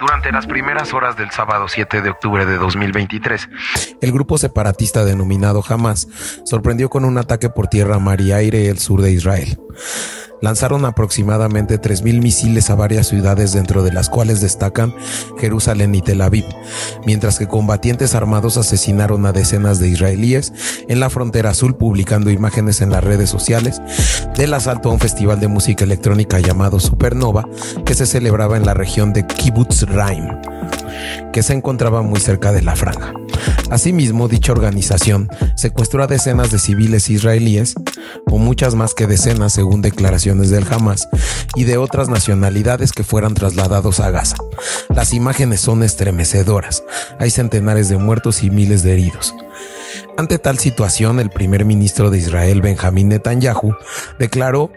[0.00, 3.48] durante las primeras horas del sábado 7 de octubre de 2023.
[4.00, 6.08] El grupo separatista denominado Hamas
[6.44, 9.58] sorprendió con un ataque por tierra, mar y aire el sur de Israel
[10.40, 14.94] lanzaron aproximadamente 3.000 misiles a varias ciudades dentro de las cuales destacan
[15.38, 16.44] Jerusalén y Tel Aviv,
[17.06, 20.52] mientras que combatientes armados asesinaron a decenas de israelíes
[20.88, 23.80] en la frontera azul publicando imágenes en las redes sociales
[24.36, 27.48] del asalto a un festival de música electrónica llamado Supernova
[27.84, 30.26] que se celebraba en la región de Kibbutz Raim,
[31.32, 33.12] que se encontraba muy cerca de la franja.
[33.70, 37.74] Asimismo, dicha organización secuestró a decenas de civiles israelíes,
[38.26, 41.08] o muchas más que decenas según declaraciones del Hamas,
[41.54, 44.36] y de otras nacionalidades que fueran trasladados a Gaza.
[44.94, 46.82] Las imágenes son estremecedoras.
[47.18, 49.34] Hay centenares de muertos y miles de heridos.
[50.16, 53.74] Ante tal situación, el primer ministro de Israel, Benjamín Netanyahu,
[54.18, 54.72] declaró,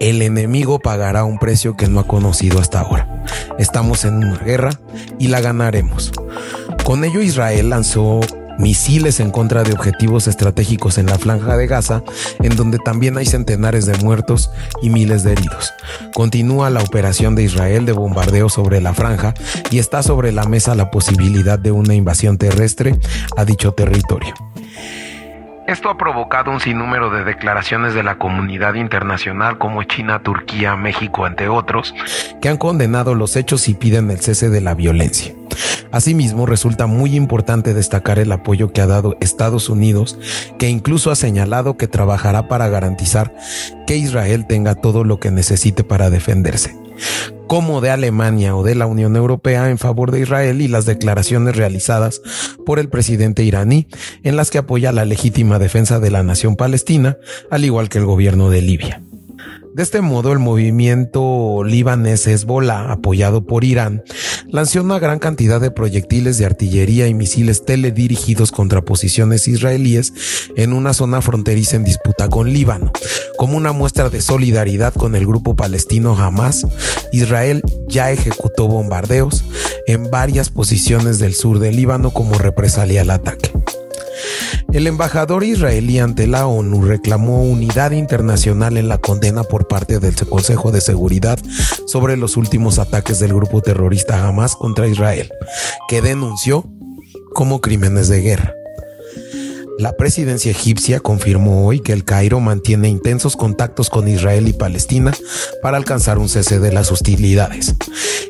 [0.00, 3.24] el enemigo pagará un precio que no ha conocido hasta ahora.
[3.58, 4.70] Estamos en una guerra
[5.20, 6.10] y la ganaremos.
[6.84, 8.20] Con ello Israel lanzó
[8.62, 12.02] misiles en contra de objetivos estratégicos en la franja de Gaza,
[12.40, 15.74] en donde también hay centenares de muertos y miles de heridos.
[16.14, 19.34] Continúa la operación de Israel de bombardeo sobre la franja
[19.70, 22.98] y está sobre la mesa la posibilidad de una invasión terrestre
[23.36, 24.32] a dicho territorio.
[25.66, 31.26] Esto ha provocado un sinnúmero de declaraciones de la comunidad internacional como China, Turquía, México,
[31.26, 31.94] entre otros,
[32.40, 35.34] que han condenado los hechos y piden el cese de la violencia.
[35.92, 40.18] Asimismo, resulta muy importante destacar el apoyo que ha dado Estados Unidos,
[40.58, 43.32] que incluso ha señalado que trabajará para garantizar
[43.86, 46.74] que Israel tenga todo lo que necesite para defenderse
[47.52, 51.54] como de Alemania o de la Unión Europea en favor de Israel y las declaraciones
[51.54, 52.22] realizadas
[52.64, 53.88] por el presidente iraní
[54.22, 57.18] en las que apoya la legítima defensa de la nación palestina,
[57.50, 59.02] al igual que el gobierno de Libia.
[59.74, 64.02] De este modo, el movimiento libanés Hezbollah, apoyado por Irán,
[64.52, 70.12] lanzó una gran cantidad de proyectiles de artillería y misiles teledirigidos contra posiciones israelíes
[70.56, 72.92] en una zona fronteriza en disputa con Líbano.
[73.36, 76.66] Como una muestra de solidaridad con el grupo palestino Hamas,
[77.12, 79.42] Israel ya ejecutó bombardeos
[79.86, 83.51] en varias posiciones del sur del Líbano como represalia al ataque.
[84.72, 90.14] El embajador israelí ante la ONU reclamó unidad internacional en la condena por parte del
[90.26, 91.38] Consejo de Seguridad
[91.86, 95.30] sobre los últimos ataques del grupo terrorista Hamas contra Israel,
[95.88, 96.64] que denunció
[97.34, 98.54] como crímenes de guerra.
[99.82, 105.12] La presidencia egipcia confirmó hoy que el Cairo mantiene intensos contactos con Israel y Palestina
[105.60, 107.74] para alcanzar un cese de las hostilidades.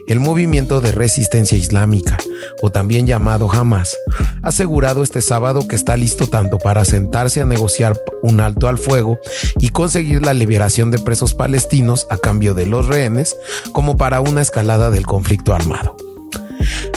[0.07, 2.17] El movimiento de resistencia islámica,
[2.63, 3.95] o también llamado Hamas,
[4.43, 8.79] ha asegurado este sábado que está listo tanto para sentarse a negociar un alto al
[8.79, 9.19] fuego
[9.59, 13.37] y conseguir la liberación de presos palestinos a cambio de los rehenes,
[13.73, 15.97] como para una escalada del conflicto armado.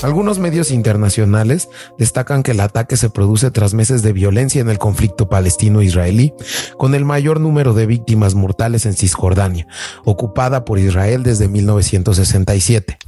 [0.05, 1.67] Algunos medios internacionales
[1.97, 6.31] destacan que el ataque se produce tras meses de violencia en el conflicto palestino-israelí,
[6.77, 9.65] con el mayor número de víctimas mortales en Cisjordania,
[10.03, 12.99] ocupada por Israel desde 1967.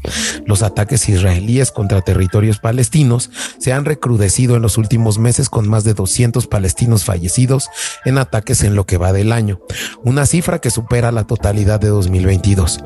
[0.48, 3.30] Los ataques israelíes contra territorios palestinos
[3.60, 7.70] se han recrudecido en los últimos meses con más de 200 palestinos fallecidos
[8.06, 9.60] en ataques en lo que va del año,
[10.04, 12.80] una cifra que supera la totalidad de 2022.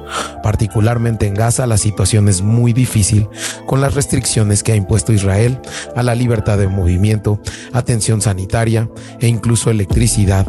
[0.43, 3.29] Particularmente en Gaza la situación es muy difícil
[3.67, 5.59] con las restricciones que ha impuesto Israel
[5.95, 7.39] a la libertad de movimiento,
[7.71, 8.89] atención sanitaria
[9.19, 10.47] e incluso electricidad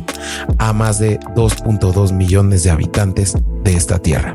[0.57, 4.35] a más de 2.2 millones de habitantes de esta tierra.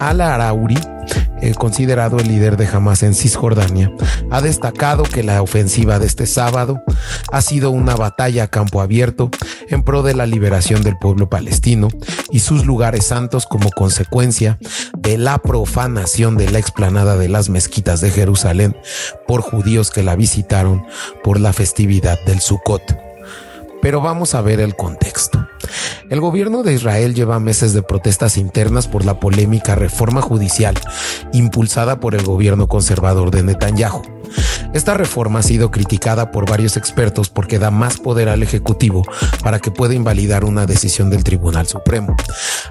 [0.00, 0.78] Al-Arauri
[1.40, 3.92] eh, considerado el líder de Hamas en Cisjordania,
[4.30, 6.82] ha destacado que la ofensiva de este sábado
[7.32, 9.30] ha sido una batalla a campo abierto
[9.68, 11.88] en pro de la liberación del pueblo palestino
[12.30, 14.58] y sus lugares santos como consecuencia
[14.96, 18.76] de la profanación de la explanada de las mezquitas de Jerusalén
[19.26, 20.84] por judíos que la visitaron
[21.22, 23.07] por la festividad del Sukkot.
[23.80, 25.46] Pero vamos a ver el contexto.
[26.10, 30.74] El gobierno de Israel lleva meses de protestas internas por la polémica reforma judicial
[31.32, 34.02] impulsada por el gobierno conservador de Netanyahu.
[34.74, 39.02] Esta reforma ha sido criticada por varios expertos porque da más poder al Ejecutivo
[39.42, 42.16] para que pueda invalidar una decisión del Tribunal Supremo.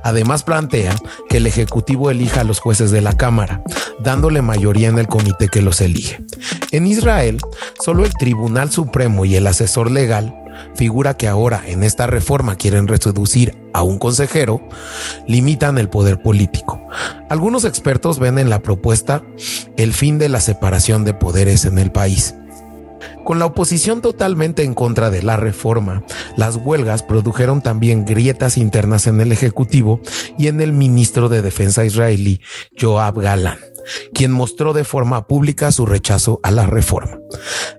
[0.03, 0.95] Además plantea
[1.29, 3.63] que el Ejecutivo elija a los jueces de la Cámara,
[3.99, 6.23] dándole mayoría en el comité que los elige.
[6.71, 7.39] En Israel,
[7.83, 10.35] solo el Tribunal Supremo y el asesor legal
[10.75, 14.61] figura que ahora en esta reforma quieren reducir a un consejero,
[15.27, 16.81] limitan el poder político.
[17.29, 19.23] Algunos expertos ven en la propuesta
[19.77, 22.35] el fin de la separación de poderes en el país.
[23.23, 26.03] Con la oposición totalmente en contra de la reforma,
[26.37, 29.99] las huelgas produjeron también grietas internas en el Ejecutivo
[30.37, 32.41] y en el ministro de Defensa israelí,
[32.79, 33.57] Joab Galan
[34.13, 37.19] quien mostró de forma pública su rechazo a la reforma.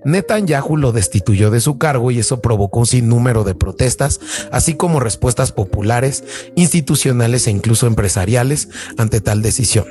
[0.05, 4.19] Netanyahu lo destituyó de su cargo y eso provocó un sinnúmero de protestas,
[4.51, 6.23] así como respuestas populares,
[6.55, 9.85] institucionales e incluso empresariales ante tal decisión.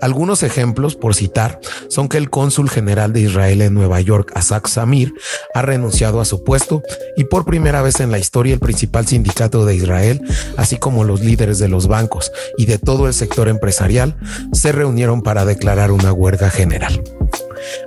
[0.00, 4.68] Algunos ejemplos, por citar, son que el cónsul general de Israel en Nueva York, Asak
[4.68, 5.12] Samir,
[5.54, 6.82] ha renunciado a su puesto
[7.16, 10.20] y por primera vez en la historia el principal sindicato de Israel,
[10.56, 14.16] así como los líderes de los bancos y de todo el sector empresarial,
[14.52, 17.02] se reunieron para declarar una huelga general.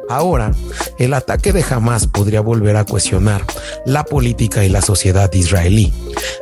[0.10, 0.52] Ahora,
[0.98, 3.44] el ataque de Hamas podría volver a cuestionar
[3.86, 5.94] la política y la sociedad israelí.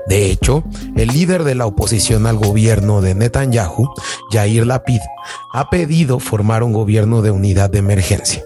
[0.08, 0.64] De hecho,
[0.96, 3.90] el líder de la oposición al gobierno de Netanyahu,
[4.32, 5.02] Yair Lapid,
[5.54, 8.42] ha pedido formar un gobierno de unidad de emergencia.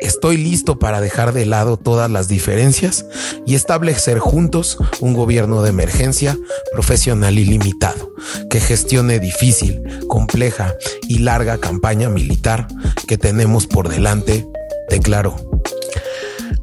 [0.00, 3.04] Estoy listo para dejar de lado todas las diferencias
[3.46, 6.38] y establecer juntos un gobierno de emergencia
[6.72, 8.12] profesional y limitado
[8.48, 10.74] que gestione difícil, compleja
[11.08, 12.66] y larga campaña militar
[13.06, 14.46] que tenemos por delante,
[14.88, 15.36] declaró.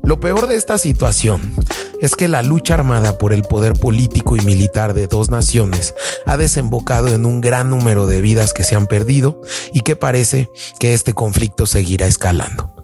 [0.04, 1.54] Lo peor de esta situación
[2.02, 5.94] es que la lucha armada por el poder político y militar de dos naciones
[6.26, 9.42] ha desembocado en un gran número de vidas que se han perdido
[9.74, 10.50] y que parece
[10.80, 12.77] que este conflicto seguirá escalando.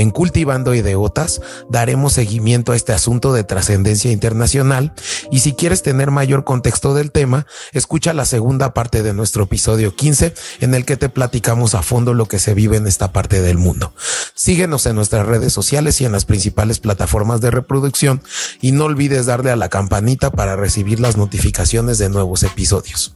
[0.00, 4.94] En Cultivando Ideotas daremos seguimiento a este asunto de trascendencia internacional
[5.30, 9.94] y si quieres tener mayor contexto del tema, escucha la segunda parte de nuestro episodio
[9.94, 13.42] 15 en el que te platicamos a fondo lo que se vive en esta parte
[13.42, 13.92] del mundo.
[14.32, 18.22] Síguenos en nuestras redes sociales y en las principales plataformas de reproducción
[18.62, 23.12] y no olvides darle a la campanita para recibir las notificaciones de nuevos episodios.